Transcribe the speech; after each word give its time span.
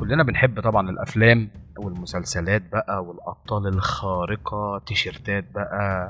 كلنا 0.00 0.22
بنحب 0.22 0.60
طبعا 0.60 0.90
الأفلام 0.90 1.50
والمسلسلات 1.78 2.62
بقى 2.72 3.04
والأبطال 3.04 3.66
الخارقة 3.66 4.78
تيشيرتات 4.86 5.44
بقى 5.54 6.08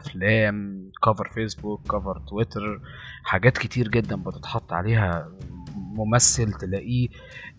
أفلام 0.00 0.84
كفر 1.04 1.28
فيسبوك 1.34 1.82
كفر 1.86 2.22
تويتر 2.28 2.80
حاجات 3.24 3.58
كتير 3.58 3.88
جدا 3.88 4.16
بتتحط 4.16 4.72
عليها. 4.72 5.28
ممثل 5.76 6.52
تلاقيه 6.52 7.08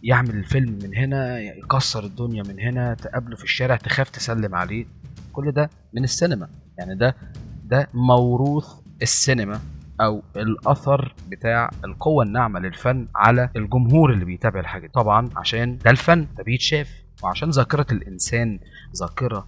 يعمل 0.03 0.29
الفيلم 0.29 0.79
من 0.83 0.95
هنا 0.95 1.39
يكسر 1.39 2.03
الدنيا 2.03 2.43
من 2.43 2.59
هنا 2.59 2.93
تقابله 2.93 3.35
في 3.35 3.43
الشارع 3.43 3.75
تخاف 3.75 4.09
تسلم 4.09 4.55
عليه. 4.55 4.85
كل 5.33 5.51
ده 5.51 5.69
من 5.93 6.03
السينما. 6.03 6.49
يعني 6.77 6.95
ده 6.95 7.15
ده 7.63 7.87
موروث 7.93 8.67
السينما. 9.01 9.59
أو 10.01 10.23
الأثر 10.35 11.15
بتاع 11.27 11.69
القوة 11.85 12.23
الناعمة 12.23 12.59
للفن 12.59 13.07
على 13.15 13.49
الجمهور 13.55 14.13
اللي 14.13 14.25
بيتابع 14.25 14.59
الحاجة 14.59 14.87
طبعا 14.93 15.29
عشان 15.35 15.77
ده 15.77 15.91
الفن 15.91 16.27
ده 16.37 16.43
بيتشاف. 16.43 17.03
وعشان 17.23 17.49
ذاكرة 17.49 17.85
الإنسان 17.91 18.59
ذاكرة 18.95 19.45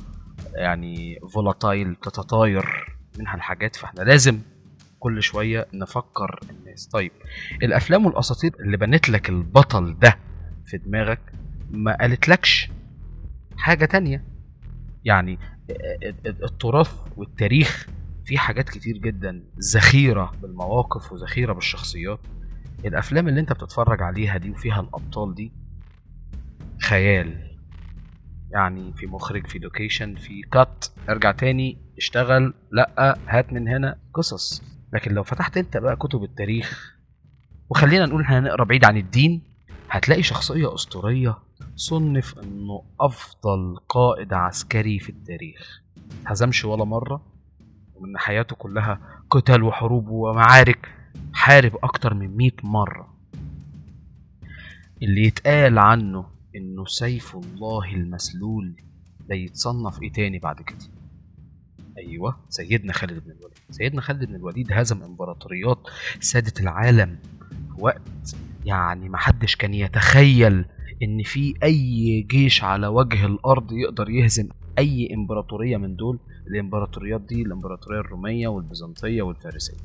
يعني 0.56 1.20
فولاتايل 1.34 1.96
تتطاير 1.96 2.96
منها 3.20 3.36
الحاجات 3.36 3.76
فإحنا 3.76 4.02
لازم 4.04 4.40
كل 5.00 5.24
شوية 5.24 5.68
نفكر 5.74 6.40
الناس. 6.50 6.88
طيب 6.88 7.12
الأفلام 7.64 8.06
والأساطير 8.06 8.52
اللي 8.60 8.78
بنت 8.78 9.10
لك 9.10 9.30
البطل 9.30 10.00
ده 10.00 10.18
في 10.66 10.78
دماغك 10.78 11.20
ما 11.72 11.98
قالتلكش 12.02 12.70
حاجة 13.58 13.86
تانية؟ 13.86 14.24
يعني 15.06 15.40
التراث 16.26 16.92
والتاريخ 17.18 17.88
في 18.26 18.38
حاجات 18.38 18.70
كتير 18.70 18.98
جدا 18.98 19.44
ذخيرة 19.74 20.32
بالمواقف 20.42 21.12
وذخيرة 21.12 21.54
بالشخصيات. 21.54 22.20
الأفلام 22.86 23.28
اللي 23.28 23.40
أنت 23.40 23.54
بتتفرج 23.54 24.02
عليها 24.02 24.38
دي 24.38 24.50
وفيها 24.52 24.80
الأبطال 24.82 25.36
دي 25.36 25.54
خيال. 26.82 27.58
يعني 28.50 28.94
في 28.94 29.08
مخرج 29.08 29.48
في 29.48 29.60
location 29.60 30.16
في 30.16 30.42
cut 30.42 30.86
ارجع 31.10 31.32
تاني 31.32 31.78
اشتغل 31.98 32.54
لأ 32.72 33.18
هات 33.28 33.54
من 33.54 33.68
هنا 33.68 34.00
قصص. 34.14 34.64
لكن 34.94 35.12
لو 35.14 35.24
فتحت 35.24 35.58
أنت 35.58 35.78
بقى 35.78 35.96
كتب 35.96 36.24
التاريخ 36.24 36.96
وخلينا 37.70 38.06
نقول 38.06 38.22
إحنا 38.22 38.40
هنقرأ 38.40 38.64
بعيد 38.64 38.86
عن 38.86 38.98
الدين 38.98 39.44
هتلاقي 39.90 40.24
شخصية 40.24 40.76
أسطورية 40.76 41.38
صنف 41.76 42.40
إنه 42.40 42.84
أفضل 43.00 43.78
قائد 43.90 44.34
عسكري 44.34 45.00
في 45.00 45.10
التاريخ. 45.10 45.82
اتهزمش 46.26 46.66
ولا 46.66 46.86
مرة. 46.86 47.35
ومن 47.96 48.18
حياته 48.18 48.56
كلها 48.56 49.00
قتال 49.30 49.64
وحروب 49.64 50.08
ومعارك 50.10 50.90
حارب 51.34 51.76
أكتر 51.84 52.14
من 52.14 52.38
مئة 52.38 52.54
مرة. 52.64 53.14
اللي 55.04 55.24
يتقال 55.24 55.80
عنه 55.80 56.26
إنه 56.56 56.86
سيف 56.86 57.36
الله 57.36 57.94
المسلول 57.94 58.76
ده 59.30 59.36
يتصنف 59.36 60.02
إيه 60.02 60.12
تاني 60.12 60.40
بعد 60.40 60.62
كده؟ 60.62 60.78
أيوة 61.98 62.38
سيدنا 62.50 62.94
خالد 62.94 63.24
بن 63.24 63.32
الوليد. 63.32 63.58
سيدنا 63.72 64.02
خالد 64.02 64.26
بن 64.26 64.36
الوليد 64.36 64.68
هزم 64.74 65.04
إمبراطوريات 65.04 65.80
سادت 66.20 66.62
العالم 66.62 67.20
في 67.50 67.82
وقت 67.82 68.36
يعني 68.66 69.10
محدش 69.10 69.56
كان 69.56 69.74
يتخيل 69.74 70.66
إن 71.04 71.24
في 71.24 71.54
أي 71.64 72.22
جيش 72.22 72.64
على 72.64 72.88
وجه 72.88 73.26
الأرض 73.26 73.72
يقدر 73.74 74.10
يهزم 74.10 74.50
أي 74.80 75.14
إمبراطورية 75.14 75.78
من 75.78 75.96
دول 75.96 76.20
الإمبراطوريات 76.48 77.22
دي 77.22 77.42
الإمبراطورية 77.42 78.00
الرومية 78.00 78.48
والبيزنطية 78.48 79.22
والفارسية. 79.22 79.78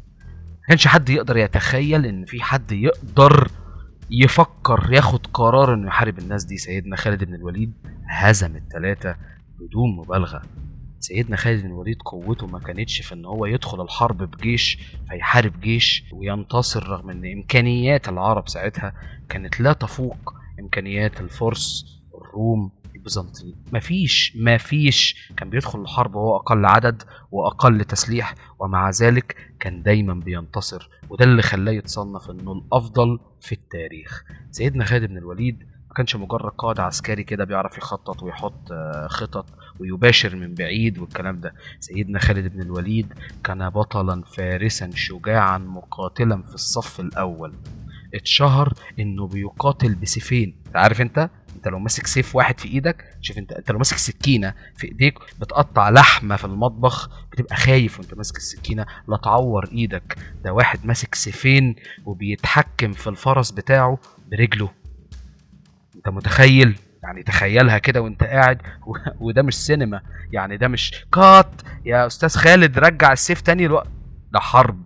ما 0.61 0.67
كانش 0.69 0.87
حد 0.87 1.09
يقدر 1.09 1.37
يتخيل 1.37 2.07
إن 2.07 2.25
في 2.25 2.43
حد 2.43 2.73
يقدر 2.73 3.51
يفكر 4.11 4.89
ياخد 4.93 5.27
قرار 5.27 5.75
إنه 5.75 5.87
يحارب 5.87 6.19
الناس 6.19 6.45
دي. 6.45 6.57
سيدنا 6.57 6.97
خالد 6.97 7.25
بن 7.25 7.35
الوليد 7.35 7.73
هزم 8.09 8.57
الثلاثه 8.57 9.17
بدون 9.61 9.97
مبالغة. 9.97 10.43
سيدنا 11.01 11.37
خالد 11.37 11.63
بن 11.63 11.67
الوليد 11.67 12.03
قوته 12.03 12.47
ما 12.47 12.59
كانتش 12.59 13.01
في 13.01 13.15
إن 13.15 13.25
هو 13.25 13.47
يدخل 13.47 13.83
الحرب 13.83 14.23
بجيش 14.23 14.79
فيحارب 15.09 15.61
جيش 15.61 16.05
وينتصر 16.13 16.89
رغم 16.89 17.11
إن 17.11 17.33
إمكانيات 17.33 18.09
العرب 18.09 18.49
ساعتها 18.49 18.93
كانت 19.29 19.61
لا 19.61 19.73
تفوق 19.73 20.35
إمكانيات 20.61 21.21
الفرس 21.21 21.85
الروم 22.15 22.71
البيزنطيين 23.01 23.55
مفيش 23.73 24.37
مفيش. 24.37 25.33
كان 25.37 25.51
بيدخل 25.51 25.81
الحرب 25.81 26.15
وهو 26.15 26.37
أقل 26.37 26.67
عدد 26.67 27.03
وأقل 27.31 27.85
تسليح 27.85 28.35
ومع 28.59 28.91
ذلك 28.91 29.37
كان 29.61 29.83
دايما 29.83 30.15
بينتصر 30.15 30.91
وده 31.11 31.25
اللي 31.25 31.43
خلاه 31.43 31.73
يتصنف 31.73 32.31
إنه 32.31 32.53
الأفضل 32.53 33.19
في 33.41 33.53
التاريخ. 33.53 34.25
سيدنا 34.51 34.85
خالد 34.85 35.09
بن 35.11 35.19
الوليد 35.19 35.59
ما 35.89 35.95
كانش 35.97 36.17
مجرد 36.17 36.51
قائد 36.59 36.81
عسكري 36.81 37.25
كده 37.25 37.45
بيعرف 37.45 37.79
يخطط 37.79 38.23
ويحط 38.23 38.69
خطط 39.07 39.47
ويباشر 39.81 40.37
من 40.37 40.55
بعيد 40.55 40.99
والكلام 40.99 41.41
ده. 41.41 41.55
سيدنا 41.81 42.19
خالد 42.19 42.53
بن 42.53 42.63
الوليد 42.63 43.15
كان 43.45 43.71
بطلا 43.71 44.23
فارسا 44.23 44.91
شجاعا 44.95 45.59
مقاتلا 45.59 46.43
في 46.43 46.55
الصف 46.55 47.01
الأول. 47.01 47.55
اتشهر 48.15 48.73
إنه 48.99 49.27
بيقاتل 49.27 49.95
بسيفين. 49.95 50.63
عارف 50.75 51.01
أنت؟ 51.01 51.31
انت 51.61 51.69
لو 51.69 51.79
ماسك 51.79 52.07
سيف 52.07 52.37
واحد 52.37 52.61
في 52.61 52.69
إيدك 52.69 53.05
شوف 53.21 53.39
انت 53.39 53.53
انت 53.53 53.71
لو 53.71 53.79
ماسك 53.79 53.97
سكينة 53.97 54.55
في 54.77 54.87
ايديك 54.87 55.19
بتقطع 55.41 55.91
لحمة 55.91 56.37
في 56.37 56.45
المطبخ 56.45 57.11
بتبقى 57.33 57.57
خايف 57.57 57.99
وانت 58.01 58.15
ماسك 58.15 58.37
السكينة 58.37 58.87
لا 59.09 59.17
تعور 59.17 59.69
إيدك. 59.73 60.19
ده 60.45 60.53
واحد 60.53 60.87
ماسك 60.87 61.15
سيفين 61.15 61.77
وبيتحكم 62.07 62.93
في 62.93 63.07
الفرس 63.07 63.51
بتاعه 63.51 63.99
برجله. 64.31 64.71
انت 65.97 66.09
متخيل؟ 66.09 66.79
يعني 67.03 67.23
تخيلها 67.23 67.79
كده 67.79 68.01
وانت 68.01 68.25
قاعد 68.25 68.63
وده 69.21 69.43
مش 69.43 69.55
سينما 69.55 70.01
يعني 70.33 70.57
ده 70.57 70.69
مش 70.69 71.05
كات. 71.13 71.63
يا 71.85 72.07
أستاذ 72.07 72.37
خالد 72.37 72.79
رجع 72.79 73.13
السيف 73.13 73.41
تاني 73.41 73.67
الوقت 73.67 73.91
ده 74.33 74.41
حرب. 74.41 74.83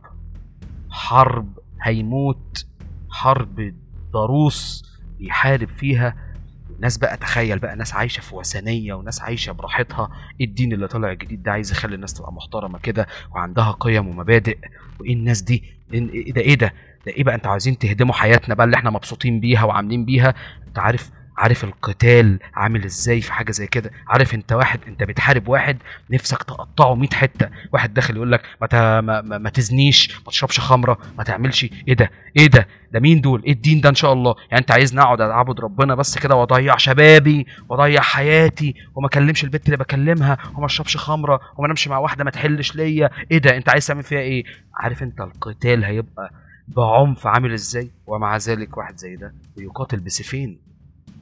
حرب 0.90 1.58
هيموت. 1.82 2.66
حرب 3.10 3.74
ضروس 4.12 4.84
بيحارب 5.18 5.68
فيها 5.68 6.33
الناس 6.76 6.98
بقى 6.98 7.16
تخيل 7.16 7.58
بقى 7.58 7.76
ناس 7.76 7.94
عايشة 7.94 8.20
في 8.20 8.34
وثنية 8.34 8.94
وناس 8.94 9.22
عايشة 9.22 9.52
براحتها 9.52 10.10
الدين 10.40 10.72
اللي 10.72 10.88
طالع 10.88 11.10
الجديد 11.12 11.42
ده 11.42 11.52
عايز 11.52 11.72
يخلي 11.72 11.94
الناس 11.94 12.14
تبقى 12.14 12.32
محترمة 12.32 12.78
كده 12.78 13.06
وعندها 13.34 13.76
قيم 13.80 14.08
ومبادئ؟ 14.08 14.58
وإيه 15.00 15.12
الناس 15.14 15.42
دي؟ 15.42 15.64
إيه 15.94 16.32
ده 16.32 16.40
إيه 16.40 16.54
ده؟ 16.54 16.72
ده 17.06 17.12
إيه 17.12 17.24
بقى 17.24 17.34
أنتوا 17.34 17.50
عايزين 17.50 17.78
تهدموا 17.78 18.14
حياتنا 18.14 18.54
بقى 18.54 18.64
اللي 18.64 18.76
إحنا 18.76 18.90
مبسوطين 18.90 19.40
بيها 19.40 19.64
وعاملين 19.64 20.04
بيها؟ 20.04 20.34
أنت 20.68 20.78
عارف 20.78 21.10
عارف 21.36 21.64
القتال 21.64 22.38
عامل 22.54 22.84
إزاي 22.84 23.20
في 23.20 23.32
حاجة 23.32 23.50
زي 23.52 23.66
كده؟ 23.66 23.90
عارف 24.08 24.34
انت 24.34 24.52
واحد 24.52 24.80
انت 24.88 25.02
بتحارب 25.02 25.48
واحد 25.48 25.78
نفسك 26.10 26.42
تقطعه 26.42 26.94
100 26.94 27.08
حتة 27.10 27.48
واحد 27.72 27.94
داخل 27.94 28.16
يقول 28.16 28.32
لك 28.32 28.42
ما, 28.72 29.00
ما, 29.00 29.20
ما 29.38 29.50
تزنيش 29.50 30.16
ما 30.18 30.30
تشربش 30.30 30.60
خمرة 30.60 30.98
ما 31.18 31.24
تعملش 31.24 31.64
إيه 31.88 31.94
ده؟ 31.94 32.10
إيه 32.36 32.46
ده؟ 32.46 32.68
ده 32.92 33.00
مين 33.00 33.20
دول؟ 33.20 33.42
إيه 33.44 33.52
الدين 33.52 33.80
ده 33.80 33.88
ان 33.88 33.94
شاء 33.94 34.12
الله؟ 34.12 34.34
يعني 34.50 34.60
انت 34.60 34.70
عايزني 34.70 35.00
اقعد 35.00 35.20
اعبد 35.20 35.60
ربنا 35.60 35.94
بس 35.94 36.18
كده 36.18 36.34
واضيع 36.34 36.76
شبابي 36.76 37.46
واضيع 37.68 38.00
حياتي 38.00 38.74
وما 38.94 39.06
اكلمش 39.06 39.44
البت 39.44 39.66
اللي 39.66 39.76
بكلمها 39.76 40.38
وما 40.56 40.66
اشربش 40.66 40.96
خمرة 40.96 41.40
وما 41.56 41.68
نمشي 41.68 41.90
مع 41.90 41.98
واحدة 41.98 42.24
ما 42.24 42.30
تحلش 42.30 42.76
ليا. 42.76 43.10
إيه 43.30 43.38
ده؟ 43.38 43.56
انت 43.56 43.68
عايز 43.68 43.86
تعمل 43.86 44.02
فيها 44.02 44.20
إيه؟ 44.20 44.44
عارف 44.74 45.02
انت 45.02 45.20
القتال 45.20 45.84
هيبقى 45.84 46.30
بعنف 46.68 47.26
عامل 47.26 47.52
إزاي؟ 47.52 47.90
ومع 48.06 48.36
ذلك 48.36 48.76
واحد 48.76 48.96
زي 48.98 49.16
ده 49.16 49.34
بيقاتل 49.56 50.00
بسيفين. 50.00 50.58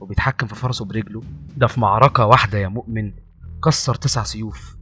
وبيتحكم 0.03 0.47
في 0.47 0.55
فرسه 0.55 0.85
برجله. 0.85 1.23
ده 1.57 1.67
في 1.67 1.81
معركة 1.81 2.27
واحدة 2.27 2.59
يا 2.59 2.69
مؤمن. 2.69 3.13
كسر 3.65 3.95
تسع 3.95 4.23
سيوف. 4.23 4.77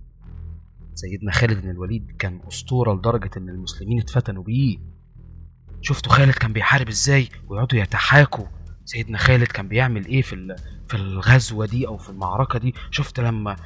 سيدنا 0.95 1.33
خالد 1.33 1.63
بن 1.63 1.71
الوليد 1.71 2.17
كان 2.19 2.41
أسطورة 2.49 2.95
لدرجة 2.95 3.31
إن 3.37 3.49
المسلمين 3.49 3.99
اتفتنوا 4.01 4.43
بيه. 4.43 4.79
شفتوا 5.83 6.13
خالد 6.13 6.35
كان 6.35 6.53
بيحارب 6.53 6.89
إزاي؟ 6.89 7.28
ويقعدوا 7.49 7.78
يتحاكوا. 7.81 8.47
سيدنا 8.84 9.19
خالد 9.19 9.47
كان 9.47 9.69
بيعمل 9.69 10.07
إيه 10.07 10.22
في 10.22 10.57
في 10.89 10.97
الغزوة 10.97 11.66
دي 11.66 11.87
أو 11.87 11.97
في 11.99 12.11
المعركة 12.11 12.59
دي؟ 12.59 12.75
شفت 12.91 13.21
لما 13.21 13.57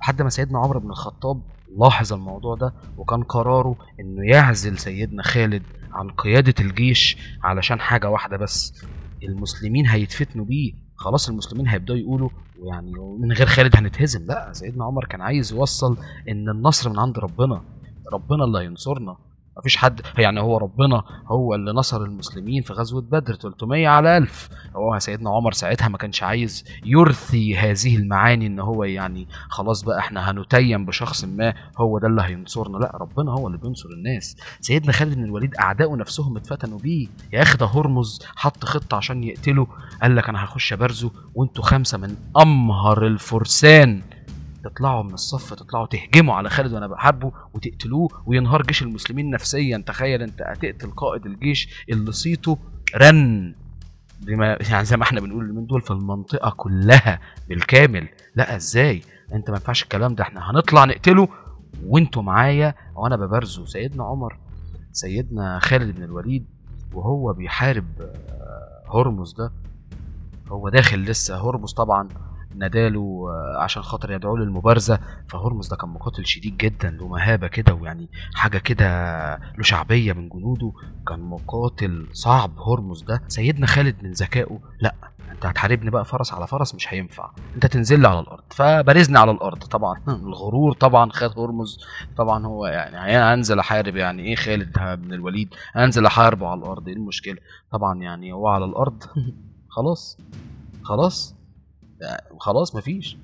لحد 0.00 0.22
ما 0.22 0.28
سيدنا 0.28 0.58
عمر 0.58 0.78
بن 0.78 0.90
الخطاب 0.90 1.42
لاحظ 1.78 2.12
الموضوع 2.12 2.54
ده 2.54 2.74
وكان 2.96 3.22
قراره 3.22 3.76
إنه 4.00 4.30
يعزل 4.30 4.78
سيدنا 4.78 5.22
خالد 5.22 5.62
عن 5.92 6.10
قيادة 6.10 6.54
الجيش 6.60 7.16
علشان 7.42 7.80
حاجة 7.80 8.10
واحدة 8.10 8.36
بس. 8.36 8.84
المسلمين 9.22 9.86
هيتفتنوا 9.86 10.44
بيه. 10.44 10.72
خلاص 10.96 11.28
المسلمين 11.28 11.68
هيبدأوا 11.68 11.98
يقولوا 11.98 12.30
يعني 12.64 12.92
من 13.18 13.32
غير 13.32 13.46
خالد 13.46 13.76
هنتهزم. 13.76 14.26
لا 14.26 14.52
سيدنا 14.52 14.84
عمر 14.84 15.04
كان 15.04 15.20
عايز 15.20 15.52
يوصل 15.52 15.96
إن 16.28 16.48
النصر 16.48 16.90
من 16.90 16.98
عند 16.98 17.18
ربنا. 17.18 17.62
ربنا 18.12 18.44
اللي 18.44 18.58
هينصرنا 18.58 19.16
مفيش 19.58 19.76
حد 19.76 20.00
يعني 20.18 20.40
هو 20.40 20.56
ربنا 20.58 21.02
هو 21.26 21.54
اللي 21.54 21.72
نصر 21.72 22.02
المسلمين 22.02 22.62
في 22.62 22.72
غزوة 22.72 23.00
بدر 23.02 23.34
300 23.34 23.88
على 23.88 24.16
1000 24.16 24.48
هو 24.76 24.98
سيدنا 24.98 25.30
عمر 25.30 25.52
ساعتها 25.52 25.88
ما 25.88 25.98
كانش 25.98 26.22
عايز 26.22 26.64
يرثي 26.84 27.56
هذه 27.56 27.96
المعاني 27.96 28.46
إن 28.46 28.60
هو 28.60 28.84
يعني 28.84 29.26
خلاص 29.48 29.82
بقى 29.82 29.98
إحنا 29.98 30.30
هنتيم 30.30 30.86
بشخص 30.86 31.24
ما 31.24 31.54
هو 31.78 31.98
ده 31.98 32.06
اللي 32.08 32.22
هينصرنا. 32.22 32.78
لا 32.78 32.96
ربنا 33.00 33.32
هو 33.32 33.46
اللي 33.46 33.58
بينصر 33.58 33.88
الناس. 33.88 34.36
سيدنا 34.60 34.92
خالد 34.92 35.14
بن 35.14 35.24
الوليد 35.24 35.54
اعدائه 35.54 35.94
نفسهم 35.96 36.36
اتفتنوا 36.36 36.78
بيه. 36.78 37.08
يا 37.32 37.42
أخي 37.42 37.58
ده 37.58 37.66
هرمز 37.66 38.22
حط 38.36 38.64
خطة 38.64 38.96
عشان 38.96 39.24
يقتله. 39.24 39.66
قال 40.02 40.16
لك 40.16 40.28
أنا 40.28 40.44
هخش 40.44 40.72
ابرزه 40.72 41.10
وأنتوا 41.34 41.64
خمسة 41.64 41.98
من 41.98 42.16
أمهر 42.42 43.06
الفرسان. 43.06 44.02
تطلعوا 44.64 45.02
من 45.02 45.14
الصف 45.14 45.54
تطلعوا 45.54 45.86
تهجموا 45.86 46.34
على 46.34 46.50
خالد 46.50 46.72
وأنا 46.72 46.86
بحبه 46.86 47.32
وتقتلوه 47.54 48.08
وينهار 48.26 48.62
جيش 48.62 48.82
المسلمين 48.82 49.30
نفسيا 49.30 49.84
تخيل 49.86 50.22
انت 50.22 50.42
هتقتل 50.42 50.90
قائد 50.90 51.26
الجيش 51.26 51.84
اللي 51.88 52.12
صيته 52.12 52.58
رن. 52.96 53.54
بما 54.20 54.58
يعني 54.70 54.84
زي 54.84 54.96
ما 54.96 55.02
إحنا 55.02 55.20
بنقول 55.20 55.54
من 55.54 55.66
دول 55.66 55.82
في 55.82 55.90
المنطقة 55.90 56.54
كلها 56.56 57.20
بالكامل. 57.48 58.08
لا 58.34 58.56
إزاي؟ 58.56 59.02
انت 59.32 59.50
ما 59.50 59.56
ينفعش 59.56 59.82
الكلام 59.82 60.14
ده. 60.14 60.24
إحنا 60.24 60.50
هنطلع 60.50 60.84
نقتله 60.84 61.28
وانتوا 61.84 62.22
معايا. 62.22 62.74
وأنا 62.94 63.16
ببرزه 63.16 63.64
سيدنا 63.64 64.04
عمر 64.04 64.38
سيدنا 64.92 65.58
خالد 65.58 65.96
بن 65.96 66.02
الوليد 66.02 66.46
وهو 66.94 67.32
بيحارب 67.32 67.86
آه، 68.00 68.82
هرمز 68.94 69.34
ده. 69.34 69.52
هو 70.48 70.68
داخل 70.68 70.98
لسه 71.04 71.48
هرمز 71.50 71.72
طبعا. 71.72 72.08
ناداله 72.56 73.26
آه، 73.28 73.62
عشان 73.62 73.82
خاطر 73.82 74.10
يدعوه 74.12 74.38
للمبارزة. 74.38 74.98
فهرمز 75.28 75.68
ده 75.68 75.76
كان 75.76 75.90
مقاتل 75.90 76.26
شديد 76.26 76.56
جدا 76.56 76.90
له 76.90 77.08
مهابة 77.08 77.46
كده 77.48 77.74
ويعني 77.74 78.08
حاجة 78.34 78.58
كده 78.58 78.86
له 79.36 79.62
شعبية 79.62 80.12
من 80.12 80.28
جنوده. 80.28 80.72
كان 81.08 81.20
مقاتل 81.20 82.06
صعب 82.12 82.58
هرمز 82.58 83.02
ده. 83.02 83.22
سيدنا 83.28 83.66
خالد 83.66 83.96
من 84.02 84.12
ذكائه 84.12 84.58
لأ 84.80 84.94
أنت 85.30 85.46
هتحاربني 85.46 85.90
بقى 85.90 86.04
فرس 86.04 86.32
على 86.32 86.46
فرس 86.46 86.74
مش 86.74 86.92
هينفع. 86.94 87.30
أنت 87.54 87.66
تنزل 87.66 88.00
لي 88.00 88.08
على 88.08 88.20
الأرض. 88.20 88.42
فبارزني 88.50 89.18
على 89.18 89.30
الأرض 89.30 89.58
طبعا. 89.64 90.00
الغرور 90.08 90.72
طبعا 90.72 91.10
خد 91.12 91.38
هرمز. 91.38 91.78
طبعا 92.16 92.46
هو 92.46 92.66
يعني 92.66 93.16
أنزل 93.34 93.58
أحارب 93.58 93.96
يعني 93.96 94.22
إيه 94.22 94.36
خالد 94.36 94.72
بن 94.78 95.14
الوليد؟ 95.14 95.54
أنزل 95.76 96.06
أحاربه 96.06 96.48
على 96.48 96.58
الأرض 96.60 96.88
إيه 96.88 96.94
المشكلة؟ 96.96 97.36
طبعا 97.72 97.98
يعني 98.02 98.32
هو 98.32 98.48
على 98.48 98.64
الأرض. 98.64 99.02
خلاص. 99.76 100.18
خلاص. 100.82 101.39
خلاص 102.40 102.74
مفيش. 102.76 103.16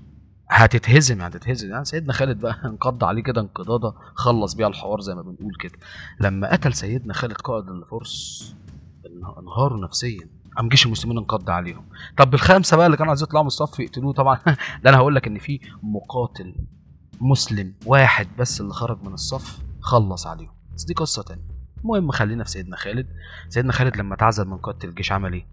هتتهزم 0.51 1.21
هتتهزم. 1.23 1.71
يعني 1.71 1.85
سيدنا 1.85 2.13
خالد 2.13 2.41
بقى 2.41 2.57
انقض 2.69 3.05
عليه 3.05 3.23
كده 3.23 3.41
انقضاضة 3.41 3.95
خلص 4.15 4.55
بيها 4.55 4.67
الحوار 4.69 5.01
زي 5.01 5.15
ما 5.15 5.23
بنقول 5.23 5.55
كده. 5.61 5.79
لما 6.21 6.53
قتل 6.53 6.75
سيدنا 6.75 7.15
خالد 7.15 7.33
قائد 7.37 7.69
الفرس 7.69 8.55
انهاروا 9.39 9.85
نفسيا. 9.85 10.29
قام 10.57 10.69
جيش 10.69 10.87
المسلمين 10.87 11.19
انقض 11.19 11.51
عليهم. 11.51 11.85
طب 12.17 12.35
الخمسه 12.35 12.77
بقى 12.77 12.87
اللي 12.87 12.97
كانوا 12.97 13.11
عايزين 13.11 13.27
يطلعوا 13.29 13.43
من 13.45 13.47
الصف 13.47 13.81
يقتلوه 13.81 14.13
طبعا 14.13 14.39
ده 14.85 14.91
أنا 14.91 14.97
هقول 14.97 15.15
لك 15.15 15.27
إن 15.27 15.39
في 15.39 15.61
مقاتل 15.83 16.55
مسلم 17.21 17.75
واحد 17.87 18.29
بس 18.39 18.61
اللي 18.61 18.73
خرج 18.73 18.99
من 19.03 19.13
الصف 19.13 19.59
خلص 19.81 20.27
عليهم. 20.27 20.53
بس 20.75 20.85
دي 20.85 20.95
قصة 20.95 21.23
تانية. 21.23 21.43
المهم 21.85 22.11
خلينا 22.11 22.45
في 22.45 22.51
سيدنا 22.51 22.77
خالد. 22.77 23.07
سيدنا 23.49 23.73
خالد 23.73 23.97
لما 23.97 24.15
اتعزل 24.15 24.49
من 24.49 24.57
قاده 24.57 24.89
الجيش 24.89 25.13
عمل 25.13 25.33
إيه؟ 25.33 25.47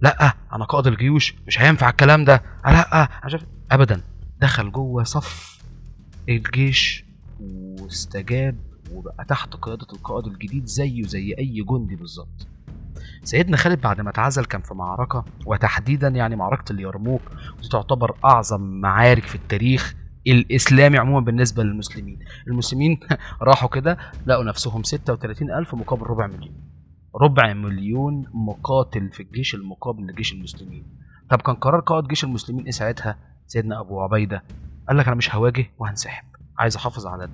لا 0.00 0.36
أنا 0.52 0.64
قائد 0.64 0.86
الجيوش 0.86 1.34
مش 1.46 1.60
هينفع 1.60 1.90
الكلام 1.90 2.24
ده. 2.24 2.42
لا 2.64 3.08
ابدا. 3.70 4.00
دخل 4.40 4.72
جوه 4.72 5.04
صف 5.04 5.60
الجيش 6.28 7.04
واستجاب 7.40 8.56
وبقى 8.92 9.24
تحت 9.24 9.54
قيادة 9.54 9.86
القائد 9.92 10.26
الجديد 10.26 10.66
زيه 10.66 11.02
زي 11.02 11.34
أي 11.38 11.64
جندي 11.70 11.96
بالظبط. 11.96 12.46
سيدنا 13.24 13.56
خالد 13.56 13.80
بعد 13.80 14.00
ما 14.00 14.10
اتعزل 14.10 14.44
كان 14.44 14.62
في 14.62 14.74
معركة 14.74 15.24
وتحديدا 15.46 16.08
يعني 16.08 16.36
معركة 16.36 16.72
اليرموك 16.72 17.22
ودي 17.58 17.68
تعتبر 17.68 18.16
أعظم 18.24 18.60
معارك 18.60 19.22
في 19.22 19.34
التاريخ 19.34 19.94
الإسلامي 20.26 20.98
عموما 20.98 21.20
بالنسبة 21.20 21.62
للمسلمين. 21.62 22.18
المسلمين 22.48 23.00
راحوا 23.42 23.68
كده 23.68 23.98
لقوا 24.26 24.44
نفسهم 24.44 24.82
36 24.82 25.50
ألف 25.50 25.74
مقابل 25.74 26.02
ربع 26.02 26.26
مليون. 26.26 26.75
ربع 27.20 27.52
مليون 27.52 28.24
مقاتل 28.34 29.10
في 29.12 29.22
الجيش 29.22 29.54
المقابل 29.54 30.06
لجيش 30.06 30.32
المسلمين. 30.32 30.84
طب 31.30 31.40
كان 31.40 31.54
قرار 31.54 31.80
قائد 31.80 32.08
جيش 32.08 32.24
المسلمين 32.24 32.64
إيه 32.64 32.70
ساعتها؟ 32.70 33.18
سيدنا 33.46 33.80
أبو 33.80 34.00
عبيدة 34.00 34.42
قال 34.88 34.96
لك 34.96 35.06
أنا 35.06 35.16
مش 35.16 35.34
هواجه 35.34 35.66
وهنسحب. 35.78 36.24
عايز 36.58 36.76
أحافظ 36.76 37.06
على 37.06 37.28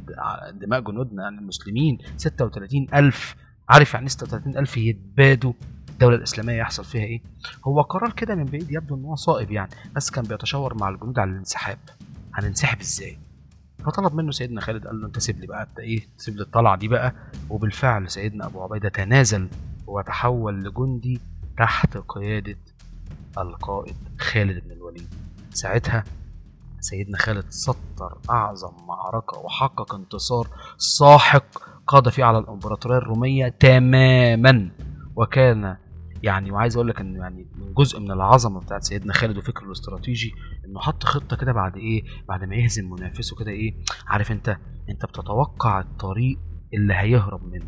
دماء 0.53 0.81
جنودنا 0.81 1.27
عن 1.27 1.39
المسلمين 1.39 1.99
36 2.17 2.87
ألف 2.95 3.37
عارف 3.69 3.95
يعني 3.95 4.09
36 4.09 4.57
ألف؟ 4.57 4.77
يتبادوا. 4.77 5.53
الدولة 5.89 6.17
الإسلامية 6.17 6.53
يحصل 6.59 6.85
فيها 6.85 7.03
إيه؟ 7.05 7.21
هو 7.65 7.81
قرار 7.81 8.13
كده 8.13 8.35
من 8.35 8.45
بعيد 8.45 8.71
يبدو 8.73 8.95
إن 8.95 9.05
هو 9.05 9.15
صائب 9.15 9.51
يعني 9.51 9.71
بس 9.97 10.11
كان 10.11 10.25
بيتشاور 10.25 10.75
مع 10.75 10.89
الجنود 10.89 11.19
على 11.19 11.31
الانسحاب. 11.31 11.79
هننسحب 12.35 12.81
إزاي؟ 12.81 13.19
فطلب 13.85 14.15
منه 14.15 14.31
سيدنا 14.31 14.61
خالد 14.61 14.87
قال 14.87 15.01
له 15.01 15.07
أنت 15.07 15.19
سيب 15.19 15.41
لي 15.41 15.47
بقى 15.47 15.63
أنت 15.63 15.79
إيه؟ 15.79 16.01
سيب 16.17 16.37
لي 16.37 16.43
الطلعة 16.43 16.77
دي 16.77 16.89
بقى. 16.89 17.13
وبالفعل 17.51 18.11
سيدنا 18.11 18.47
أبو 18.47 18.63
عبيدة 18.63 18.89
تنازل 18.89 19.49
وتحول 19.93 20.65
لجندي 20.65 21.21
تحت 21.59 21.97
قيادة 22.09 22.59
القائد 23.39 23.97
خالد 24.19 24.65
بن 24.65 24.71
الوليد. 24.73 25.15
ساعتها 25.51 26.05
سيدنا 26.81 27.19
خالد 27.19 27.45
سطر 27.51 28.19
أعظم 28.31 28.73
معركة 28.89 29.39
وحقق 29.39 29.95
انتصار 29.95 30.49
ساحق 30.79 31.45
قاد 31.87 32.09
فيه 32.09 32.25
على 32.25 32.39
الإمبراطورية 32.39 32.99
الرومية 32.99 33.49
تماما. 33.49 34.71
وكان 35.17 35.77
يعني 36.23 36.51
وعايز 36.51 36.77
أقول 36.77 36.89
لك 36.89 37.01
إن 37.01 37.17
يعني 37.17 37.47
من 37.59 37.75
جزء 37.75 38.01
من 38.01 38.11
العظمة 38.11 38.61
بتاعت 38.61 38.83
سيدنا 38.85 39.13
خالد 39.13 39.37
وفكره 39.39 39.67
الاستراتيجي 39.67 40.35
إنه 40.65 40.81
حط 40.81 41.05
خطة 41.05 41.37
كده 41.37 41.53
بعد 41.53 41.77
إيه؟ 41.77 42.05
بعد 42.29 42.45
ما 42.45 42.57
يهزم 42.57 42.91
منافسه 42.91 43.37
كده 43.37 43.51
إيه؟ 43.51 43.75
عارف 44.07 44.33
أنت؟ 44.33 44.57
أنت 44.91 45.05
بتتوقع 45.07 45.81
الطريق 45.81 46.39
اللي 46.75 46.95
هيهرب 46.95 47.45
منه. 47.53 47.67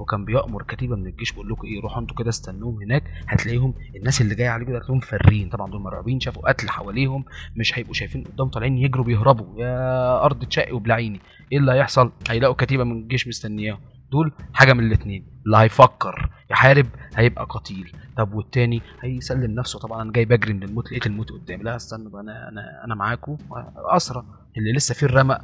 وكان 0.00 0.24
بيأمر 0.24 0.62
كتيبة 0.62 0.96
من 0.96 1.06
الجيش 1.06 1.32
بيقول 1.32 1.48
لكم 1.48 1.66
إيه 1.66 1.80
روحوا 1.82 2.02
أنتوا 2.02 2.16
كده 2.16 2.28
استنوهم 2.28 2.82
هناك. 2.82 3.04
هتلاقيهم 3.28 3.74
الناس 3.96 4.20
اللي 4.20 4.34
جاية 4.34 4.48
عليكم 4.48 4.74
هتلاقيهم 4.74 5.00
فرين 5.00 5.48
طبعا 5.48 5.70
دول 5.70 5.80
مرعوبين 5.80 6.20
شافوا 6.20 6.48
قتل 6.48 6.70
حواليهم 6.70 7.24
مش 7.56 7.78
هيبقوا 7.78 7.94
شايفين 7.94 8.24
قدام 8.24 8.48
طالعين 8.48 8.78
يجروا 8.78 9.04
بيهربوا. 9.04 9.60
يا 9.60 10.24
أرض 10.24 10.44
تشقي 10.44 10.72
وبلعيني. 10.72 11.20
إيه 11.52 11.58
اللي 11.58 11.72
هيحصل؟ 11.72 12.12
هيلاقوا 12.30 12.54
كتيبة 12.58 12.84
من 12.84 13.02
الجيش 13.02 13.28
مستنياهم. 13.28 13.80
دول 14.12 14.32
حاجة 14.52 14.72
من 14.72 14.84
الاثنين 14.84 15.26
اللي 15.46 15.56
هيفكر 15.56 16.30
يحارب 16.50 16.86
هيبقى 17.16 17.44
قتيل. 17.50 17.92
طب 18.16 18.34
والتاني؟ 18.34 18.82
هيسلم 19.00 19.50
نفسه. 19.50 19.78
طبعا 19.78 20.02
أنا 20.02 20.12
جاي 20.12 20.24
بجري 20.24 20.52
من 20.52 20.62
الموت 20.62 20.86
لقيت 20.92 21.06
الموت 21.06 21.30
قدامي. 21.32 21.62
لا 21.62 21.76
استنى 21.76 22.08
أنا 22.20 22.48
أنا 22.48 22.84
أنا 22.84 22.94
معاكم 22.94 23.36
اسرى 23.76 24.24
اللي 24.56 24.72
لسه 24.72 24.94
فيه 24.94 25.06
الرمق. 25.06 25.40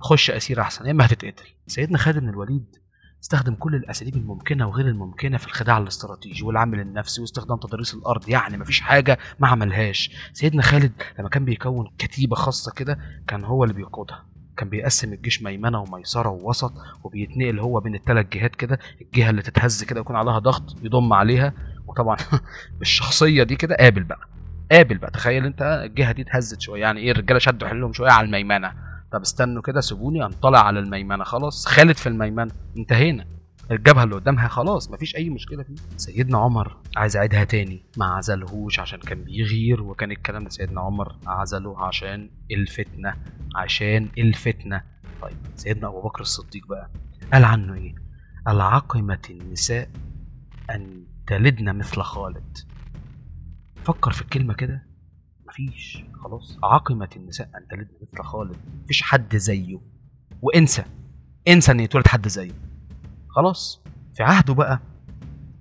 خش 0.00 0.30
أسير 0.30 0.60
أحسن. 0.60 0.86
يا 0.86 0.90
إما 0.90 1.06
هتتقتل. 1.06 1.44
سيدنا 1.66 1.98
خالد 1.98 2.18
بن 2.18 2.28
الوليد 2.28 2.76
استخدم 3.22 3.54
كل 3.54 3.74
الأساليب 3.74 4.16
الممكنة 4.16 4.68
وغير 4.68 4.86
الممكنة 4.88 5.36
في 5.36 5.46
الخداع 5.46 5.78
الاستراتيجي 5.78 6.44
والعمل 6.44 6.80
النفسي 6.80 7.20
واستخدام 7.20 7.56
تضاريس 7.58 7.94
الأرض. 7.94 8.28
يعني 8.28 8.56
مفيش 8.56 8.80
حاجة 8.80 9.18
ما 9.40 9.48
عملهاش. 9.48 10.10
سيدنا 10.32 10.62
خالد 10.62 10.92
لما 11.18 11.28
كان 11.28 11.44
بيكون 11.44 11.90
كتيبة 11.98 12.36
خاصة 12.36 12.72
كده 12.72 12.98
كان 13.26 13.44
هو 13.44 13.64
اللي 13.64 13.74
بيقودها. 13.74 14.24
كان 14.56 14.68
بيقسم 14.68 15.12
الجيش 15.12 15.42
ميمنة 15.42 15.80
وميسرة 15.80 16.28
ووسط 16.28 16.72
وبيتنقل 17.04 17.58
هو 17.58 17.80
بين 17.80 17.94
الثلاث 17.94 18.26
جهات 18.32 18.56
كده 18.56 18.78
الجهة 19.00 19.30
اللي 19.30 19.42
تتهز 19.42 19.84
كده 19.84 20.00
ويكون 20.00 20.16
عليها 20.16 20.38
ضغط 20.38 20.76
يضم 20.82 21.12
عليها. 21.12 21.52
وطبعا 21.86 22.16
بالشخصيه 22.78 23.42
دي 23.42 23.56
كده 23.56 23.76
قابل 23.76 24.02
بقى. 24.02 24.28
قابل 24.72 24.98
بقى. 24.98 25.10
تخيل 25.10 25.44
انت 25.46 25.62
الجهة 25.84 26.12
دي 26.12 26.22
اتهزت 26.22 26.60
شوية. 26.60 26.80
يعني 26.80 27.00
إيه 27.00 27.10
الرجالة 27.10 27.38
شدوا 27.38 27.68
حيلهم 27.68 27.92
شوية 27.92 28.10
على 28.10 28.26
الميمنة. 28.26 28.91
طب 29.12 29.20
استنوا 29.20 29.62
كده 29.62 29.80
سيبوني. 29.80 30.24
انطلع 30.24 30.66
على 30.66 30.78
الميمنة. 30.78 31.24
خلاص 31.24 31.66
خالد 31.66 31.96
في 31.96 32.08
الميمنة. 32.08 32.52
انتهينا. 32.76 33.26
الجبهة 33.70 34.04
اللي 34.04 34.14
قدامها 34.14 34.48
خلاص 34.48 34.90
مفيش 34.90 35.16
أي 35.16 35.30
مشكلة 35.30 35.62
فيه 35.62 35.74
سيدنا 35.96 36.38
عمر 36.38 36.76
عايز 36.96 37.16
اعيدها 37.16 37.44
تاني. 37.44 37.82
ما 37.96 38.06
عزلهوش 38.06 38.80
عشان 38.80 38.98
كان 38.98 39.24
بيغير 39.24 39.82
وكان 39.82 40.10
الكلام 40.10 40.44
ده 40.44 40.50
سيدنا 40.50 40.80
عمر 40.80 41.16
عزله 41.26 41.84
عشان 41.86 42.30
الفتنة 42.50 43.14
عشان 43.56 44.08
الفتنة. 44.18 44.82
طيب 45.22 45.36
سيدنا 45.56 45.88
أبو 45.88 46.02
بكر 46.02 46.20
الصديق 46.20 46.66
بقى 46.66 46.90
قال 47.32 47.44
عنه 47.44 47.74
إيه؟ 47.74 47.94
قال 48.46 48.60
عقمت 48.60 49.30
النساء 49.30 49.90
أن 50.70 51.04
تلدن 51.26 51.76
مثل 51.76 52.00
خالد. 52.02 52.58
فكر 53.84 54.12
في 54.12 54.22
الكلمة 54.22 54.54
كده. 54.54 54.91
مفيش. 55.52 56.04
خلاص. 56.24 56.58
عقمت 56.62 57.16
النساء 57.16 57.50
أن 57.54 57.68
تلد 57.68 57.88
مثل 58.02 58.22
خالد. 58.24 58.56
مفيش 58.84 59.02
حد 59.02 59.36
زيه. 59.36 59.78
وانسى. 60.42 60.84
انسى 61.48 61.72
إن 61.72 61.80
يتولد 61.80 62.06
حد 62.06 62.28
زيه. 62.28 62.52
خلاص. 63.28 63.80
في 64.14 64.22
عهده 64.22 64.54
بقى 64.54 64.80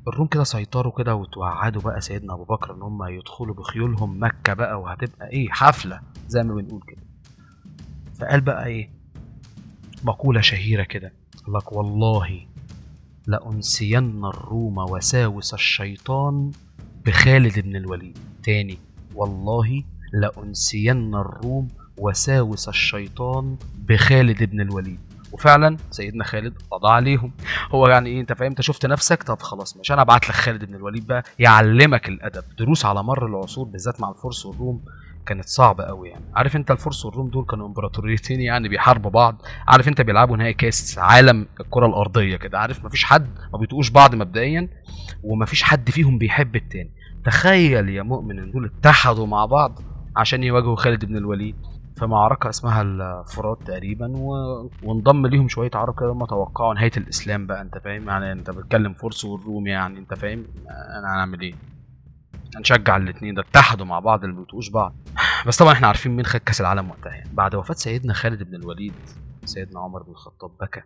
الروم 0.07 0.27
كده 0.27 0.43
سيطروا 0.43 0.93
كده 0.97 1.15
وتوعدوا 1.15 1.81
بقى 1.81 2.01
سيدنا 2.01 2.33
أبو 2.33 2.43
بكر 2.43 2.75
إن 2.75 2.81
هم 2.81 3.03
يدخلوا 3.03 3.55
بخيولهم 3.55 4.23
مكة 4.23 4.53
بقى 4.53 4.81
وهتبقى 4.81 5.29
إيه؟ 5.29 5.49
حفلة. 5.49 6.01
زي 6.27 6.43
ما 6.43 6.53
بنقول 6.55 6.81
كده. 6.87 7.01
فقال 8.19 8.41
بقى 8.41 8.65
إيه؟ 8.65 8.89
مقولة 10.03 10.41
شهيرة 10.41 10.83
كده. 10.83 11.13
قال 11.45 11.53
لك 11.55 11.71
والله 11.71 12.45
لأنسين 13.27 14.25
الروم 14.25 14.77
وساوس 14.77 15.53
الشيطان 15.53 16.51
بخالد 17.05 17.59
بن 17.59 17.75
الوليد. 17.75 18.17
تاني. 18.43 18.77
والله 19.15 19.83
لأنسين 20.13 21.15
الروم 21.15 21.67
وساوس 21.97 22.69
الشيطان 22.69 23.57
بخالد 23.75 24.43
بن 24.43 24.61
الوليد. 24.61 24.99
وفعلا 25.31 25.77
سيدنا 25.91 26.23
خالد 26.23 26.53
قضى 26.71 26.87
عليهم. 26.93 27.31
هو 27.71 27.87
يعني 27.87 28.09
إيه 28.09 28.21
أنت 28.21 28.33
فاهم 28.33 28.49
أنت 28.49 28.61
شفت 28.61 28.85
نفسك؟ 28.85 29.23
طب 29.23 29.41
خلاص 29.41 29.77
مش 29.77 29.91
أنا 29.91 30.01
ابعت 30.01 30.29
لك 30.29 30.35
خالد 30.35 30.65
بن 30.65 30.75
الوليد 30.75 31.07
بقى 31.07 31.23
يعلمك 31.39 32.09
الأدب. 32.09 32.43
دروس 32.59 32.85
على 32.85 33.03
مر 33.03 33.25
العصور 33.25 33.67
بالذات 33.67 34.01
مع 34.01 34.09
الفرس 34.09 34.45
والروم 34.45 34.81
كانت 35.25 35.45
صعبة 35.45 35.83
قوي 35.83 36.09
يعني. 36.09 36.25
عارف 36.35 36.55
أنت 36.55 36.71
الفرس 36.71 37.05
والروم 37.05 37.29
دول 37.29 37.45
كانوا 37.45 37.67
إمبراطوريتين 37.67 38.41
يعني 38.41 38.69
بيحاربوا 38.69 39.11
بعض. 39.11 39.41
عارف 39.67 39.87
أنت 39.87 40.01
بيلعبوا 40.01 40.37
نهائي 40.37 40.53
كأس 40.53 40.97
عالم 40.97 41.45
الكرة 41.59 41.85
الأرضية 41.85 42.35
كده. 42.37 42.59
عارف 42.59 42.85
مفيش 42.85 43.03
حد 43.03 43.27
ما 43.53 43.59
بيطقوش 43.59 43.89
بعض 43.89 44.15
مبدئيا 44.15 44.67
ومفيش 45.23 45.63
حد 45.63 45.89
فيهم 45.91 46.17
بيحب 46.17 46.55
التاني. 46.55 46.91
تخيل 47.25 47.89
يا 47.89 48.03
مؤمن 48.03 48.39
ان 48.39 48.51
دول 48.51 48.65
اتحدوا 48.65 49.27
مع 49.27 49.45
بعض 49.45 49.79
عشان 50.15 50.43
يواجهوا 50.43 50.75
خالد 50.75 51.05
بن 51.05 51.17
الوليد 51.17 51.55
في 51.95 52.05
معركة 52.05 52.49
اسمها 52.49 52.81
الفرات 52.81 53.63
تقريبا 53.67 54.17
و... 54.17 54.29
وانضم 54.83 55.27
ليهم 55.27 55.47
شوية 55.47 55.71
عرب 55.73 55.99
كده 55.99 56.11
هم 56.11 56.25
توقعوا 56.25 56.73
نهاية 56.73 56.91
الإسلام 56.97 57.47
بقى 57.47 57.61
أنت 57.61 57.77
فاهم؟ 57.77 58.09
يعني 58.09 58.31
أنت 58.31 58.49
بتتكلم 58.49 58.93
فرس 58.93 59.25
والروم 59.25 59.67
يعني 59.67 59.99
أنت 59.99 60.13
فاهم؟ 60.13 60.45
أنا 60.69 61.13
هنعمل 61.15 61.41
إيه؟ 61.41 61.53
هنشجع 62.55 62.97
الاتنين 62.97 63.35
ده 63.35 63.41
اتحدوا 63.41 63.85
مع 63.85 63.99
بعض 63.99 64.23
اللي 64.23 64.35
بيطقوش 64.35 64.69
بعض. 64.69 64.95
بس 65.47 65.57
طبعا 65.57 65.73
إحنا 65.73 65.87
عارفين 65.87 66.15
مين 66.15 66.25
خد 66.25 66.39
كأس 66.39 66.61
العالم 66.61 66.89
وقتها 66.89 67.11
يعني. 67.11 67.29
بعد 67.33 67.55
وفاة 67.55 67.73
سيدنا 67.75 68.13
خالد 68.13 68.43
بن 68.43 68.55
الوليد 68.55 68.93
سيدنا 69.45 69.79
عمر 69.79 70.03
بن 70.03 70.11
الخطاب 70.11 70.51
بكى 70.61 70.81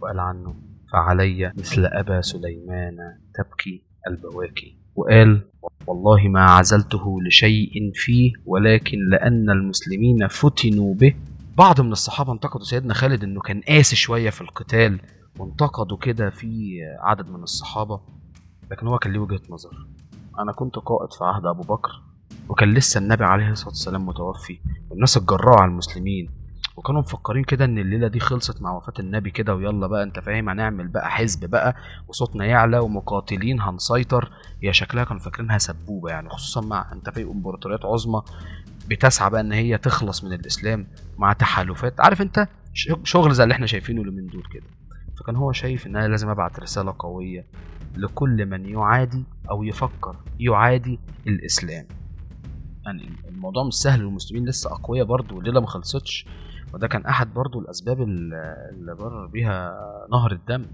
وقال 0.00 0.20
عنه 0.20 0.54
فعلي 0.92 1.52
مثل 1.58 1.84
أبا 1.86 2.20
سليمان 2.20 2.96
تبكي 3.34 3.82
البواكي. 4.08 4.77
وقال 4.98 5.40
والله 5.86 6.28
ما 6.28 6.44
عزلته 6.50 7.18
لشيء 7.22 7.90
فيه 7.94 8.32
ولكن 8.46 8.98
لأن 9.10 9.50
المسلمين 9.50 10.28
فتنوا 10.28 10.94
به. 10.94 11.14
بعض 11.56 11.80
من 11.80 11.92
الصحابة 11.92 12.32
انتقدوا 12.32 12.64
سيدنا 12.64 12.94
خالد 12.94 13.24
إنه 13.24 13.40
كان 13.40 13.60
قاسي 13.68 13.96
شوية 13.96 14.30
في 14.30 14.40
القتال 14.40 15.00
وانتقدوا 15.38 15.96
كده 15.96 16.30
في 16.30 16.78
عدد 17.00 17.28
من 17.30 17.42
الصحابة 17.42 18.00
لكن 18.70 18.86
هو 18.86 18.98
كان 18.98 19.12
ليه 19.12 19.18
وجهة 19.20 19.40
نظر. 19.50 19.86
أنا 20.38 20.52
كنت 20.52 20.76
قائد 20.76 21.12
في 21.12 21.24
عهد 21.24 21.46
أبو 21.46 21.62
بكر 21.62 22.02
وكان 22.48 22.74
لسه 22.74 22.98
النبي 22.98 23.24
عليه 23.24 23.50
الصلاة 23.50 23.68
والسلام 23.68 24.06
متوفي 24.06 24.58
والناس 24.90 25.16
اتجرأوا 25.16 25.60
على 25.60 25.70
المسلمين 25.70 26.30
وكانوا 26.78 27.00
مفكرين 27.00 27.44
كده 27.44 27.64
إن 27.64 27.78
الليلة 27.78 28.08
دي 28.08 28.20
خلصت 28.20 28.62
مع 28.62 28.72
وفاة 28.76 28.92
النبي 28.98 29.30
كده 29.30 29.54
ويلا 29.54 29.86
بقى 29.86 30.02
أنت 30.02 30.18
فاهم 30.20 30.48
هنعمل 30.48 30.88
بقى 30.88 31.10
حزب 31.10 31.50
بقى 31.50 31.76
وصوتنا 32.08 32.44
يعلى 32.44 32.78
ومقاتلين 32.78 33.60
هنسيطر. 33.60 34.32
هي 34.62 34.72
شكلها 34.72 35.04
كانوا 35.04 35.22
فاكرينها 35.22 35.58
سبوبة 35.58 36.10
يعني 36.10 36.28
خصوصا 36.28 36.60
مع 36.60 36.92
أنت 36.92 37.10
في 37.10 37.22
إمبراطوريات 37.22 37.84
عظمى 37.84 38.22
بتسعى 38.88 39.30
بقى 39.30 39.40
إن 39.40 39.52
هي 39.52 39.78
تخلص 39.78 40.24
من 40.24 40.32
الإسلام 40.32 40.86
مع 41.18 41.32
تحالفات. 41.32 42.00
عارف 42.00 42.22
أنت؟ 42.22 42.48
شغل 43.04 43.34
زي 43.34 43.42
اللي 43.44 43.54
إحنا 43.54 43.66
شايفينه 43.66 44.00
اللي 44.02 44.12
من 44.12 44.26
دول 44.26 44.42
كده. 44.52 44.66
فكان 45.20 45.36
هو 45.36 45.52
شايف 45.52 45.86
إن 45.86 45.96
أنا 45.96 46.08
لازم 46.08 46.28
أبعت 46.28 46.60
رسالة 46.60 46.94
قوية 46.98 47.46
لكل 47.96 48.46
من 48.46 48.66
يعادي 48.66 49.24
أو 49.50 49.62
يفكر 49.62 50.16
يعادي 50.40 50.98
الإسلام. 51.26 51.86
يعني 52.84 53.08
الموضوع 53.28 53.64
مش 53.64 53.74
سهل 53.74 54.04
والمسلمين 54.04 54.48
لسه 54.48 54.72
أقوياء 54.72 55.06
برضه 55.06 55.36
والليلة 55.36 55.60
ما 55.60 55.66
خلصتش. 55.66 56.26
وده 56.72 56.88
كان 56.88 57.06
أحد 57.06 57.34
برضو 57.34 57.60
الأسباب 57.60 58.02
اللي 58.02 58.94
برر 58.98 59.26
بيها 59.26 59.74
نهر 60.12 60.32
الدم. 60.32 60.66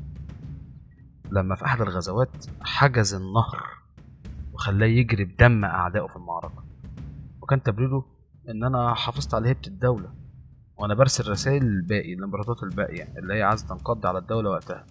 لما 1.30 1.54
في 1.54 1.64
أحد 1.64 1.80
الغزوات 1.80 2.46
حجز 2.60 3.14
النهر 3.14 3.66
وخلاه 4.52 4.86
يجري 4.86 5.24
بدم 5.24 5.64
أعدائه 5.64 6.06
في 6.06 6.16
المعركة 6.16 6.64
وكان 7.42 7.62
تبريره 7.62 8.06
إن 8.48 8.64
أنا 8.64 8.94
حافظت 8.94 9.34
على 9.34 9.48
هيبة 9.48 9.60
الدولة 9.66 10.10
وأنا 10.76 10.94
برسل 10.94 11.30
رسائل 11.30 11.64
للباقي 11.64 12.14
الامبراطورات 12.14 12.62
الباقيه 12.62 13.08
اللي 13.18 13.34
هي 13.34 13.42
عايزة 13.42 13.66
تنقض 13.66 14.06
على 14.06 14.18
الدولة 14.18 14.50
وقتها. 14.50 14.84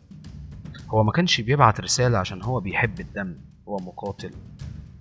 هو 0.90 1.04
ما 1.04 1.12
كانش 1.12 1.42
بيبعت 1.42 1.82
رسالة 1.82 2.18
عشان 2.18 2.44
هو 2.44 2.60
بيحب 2.60 3.00
الدم 3.00 3.36
هو 3.68 3.78
مقاتل. 3.78 4.32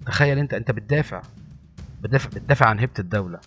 تخيل 0.07 0.39
أنت 0.39 0.55
أنت 0.55 0.71
بتدافع 0.71 1.23
بتدافع 2.03 2.29
بتدافع 2.29 2.67
عن 2.67 2.79
هيبة 2.79 2.93
الدولة. 2.99 3.41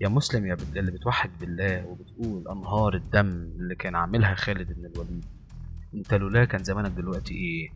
يا 0.00 0.08
مسلم 0.08 0.46
يا 0.46 0.54
بت... 0.54 0.76
اللي 0.76 0.90
بتوحد 0.90 1.30
بالله 1.40 1.86
وبتقول 1.86 2.48
أنهار 2.48 2.94
الدم 2.94 3.26
اللي 3.58 3.74
كان 3.74 3.94
عاملها 3.94 4.34
خالد 4.34 4.72
بن 4.72 4.86
الوليد. 4.86 5.24
أنت 5.94 6.14
لولا 6.14 6.44
كان 6.44 6.64
زمانك 6.64 6.90
دلوقتي 6.90 7.34
إيه؟ 7.34 7.68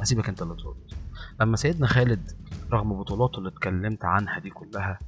هسيبك 0.00 0.28
أنت 0.28 0.42
اللي 0.42 0.54
ترد 0.54 0.92
لما 1.40 1.56
سيدنا 1.56 1.86
خالد 1.86 2.30
رغم 2.72 2.98
بطولاته 3.00 3.38
اللي 3.38 3.48
اتكلمت 3.48 4.04
عنها 4.04 4.38
دي 4.38 4.50
كلها 4.50 4.98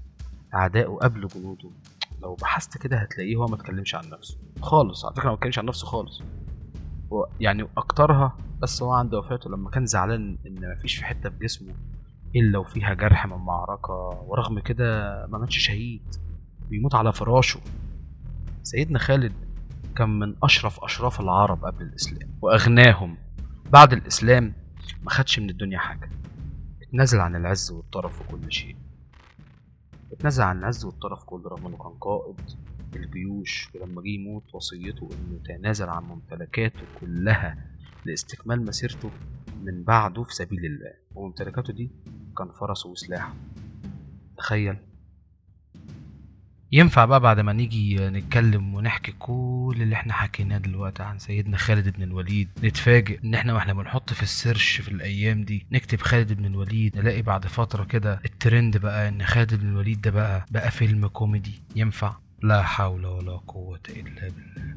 أعدائه 0.55 0.87
قبل 1.03 1.27
جنوده 1.29 1.71
لو 2.23 2.35
بحثت 2.35 2.79
كده 2.79 2.97
هتلاقيه 2.97 3.37
هو 3.37 3.47
ما 3.47 3.55
اتكلمش 3.55 3.95
عن 3.95 4.11
نفسه 4.11 4.39
خالص. 4.63 5.05
على 5.05 5.15
فكرة 5.15 5.29
ما 5.29 5.35
اتكلمش 5.35 5.59
عن 5.59 5.67
نفسه 5.67 5.87
خالص. 5.87 6.23
هو 7.13 7.29
يعني 7.41 7.69
أكترها 7.77 8.37
بس 8.63 8.83
هو 8.83 8.93
عند 8.93 9.15
وفاته 9.15 9.51
لما 9.51 9.71
كان 9.71 9.87
زعلان 9.87 10.39
إن 10.47 10.73
مفيش 10.79 10.97
في 10.97 11.05
حتة 11.05 11.31
في 11.31 11.37
جسمه 11.39 11.75
إلا 12.37 12.59
وفيها 12.59 12.95
جرح 12.95 13.27
من 13.27 13.37
معركة 13.37 13.95
ورغم 14.27 14.59
كده 14.59 14.87
ما 15.27 15.39
ماتش 15.39 15.59
شهيد. 15.59 16.03
بيموت 16.73 16.95
على 16.95 17.13
فراشه. 17.13 17.61
سيدنا 18.63 18.99
خالد 18.99 19.33
كان 19.97 20.19
من 20.19 20.35
أشرف 20.43 20.85
أشراف 20.85 21.21
العرب 21.21 21.65
قبل 21.65 21.83
الإسلام 21.83 22.31
وأغناهم. 22.43 23.17
بعد 23.73 23.93
الإسلام 23.93 24.55
ما 25.03 25.11
خدش 25.11 25.39
من 25.39 25.51
الدنيا 25.51 25.79
حاجة. 25.79 26.11
اتنازل 26.83 27.21
عن 27.21 27.37
العز 27.37 27.71
والترف 27.71 28.21
وكل 28.21 28.53
شيء. 28.53 28.77
اتنازل 30.13 30.43
عن 30.43 30.59
العز 30.59 30.85
والترف 30.85 31.25
كله 31.25 31.49
رغم 31.49 31.67
إنه 31.67 31.77
كان 31.77 31.93
قائد 32.01 32.41
الجيوش 32.97 33.69
ولما 33.75 34.03
جه 34.03 34.09
يموت 34.09 34.55
وصيته 34.55 35.09
إنه 35.13 35.41
يتنازل 35.41 35.89
عن 35.89 36.03
ممتلكاته 36.05 36.81
كلها 37.01 37.67
لاستكمال 38.05 38.65
مسيرته 38.65 39.11
من 39.63 39.83
بعده 39.85 40.23
في 40.23 40.35
سبيل 40.35 40.65
الله. 40.67 40.93
وممتلكاته 41.15 41.73
دي 41.73 41.91
كان 42.39 42.49
فرسه 42.61 42.91
وسلاحه 42.91 43.35
تخيل. 44.39 44.77
ينفع 46.75 47.05
بقى 47.05 47.21
بعد 47.21 47.41
ما 47.41 47.53
نيجي 47.53 47.97
نتكلم 48.09 48.75
ونحكي 48.75 49.13
كل 49.19 49.77
اللي 49.81 49.95
إحنا 49.95 50.13
حكيناه 50.13 50.59
دلوقتي 50.59 51.03
عن 51.03 51.19
سيدنا 51.19 51.57
خالد 51.57 51.89
بن 51.97 52.03
الوليد؟ 52.03 52.49
نتفاجئ 52.65 53.19
إن 53.25 53.35
إحنا 53.35 53.55
وإحنا 53.55 53.73
بنحط 53.75 54.13
في 54.13 54.23
ال 54.23 54.31
search 54.31 54.81
في 54.81 54.89
الأيام 54.89 55.45
دي 55.45 55.67
نكتب 55.73 56.01
خالد 56.01 56.33
بن 56.33 56.45
الوليد 56.45 56.99
نلاقي 56.99 57.23
بعد 57.23 57.47
فترة 57.47 57.85
كده 57.85 58.21
الترند 58.25 58.77
بقى 58.77 59.09
إن 59.09 59.23
خالد 59.23 59.55
بن 59.55 59.69
الوليد 59.69 60.01
ده 60.01 60.11
بقى 60.11 60.47
بقى 60.51 60.71
فيلم 60.71 61.07
كوميدي. 61.07 61.61
ينفع؟ 61.77 62.17
لا 62.43 62.63
حول 62.63 63.07
ولا 63.07 63.37
قوة 63.37 63.81
إلا 63.89 64.29
بالله. 64.29 64.77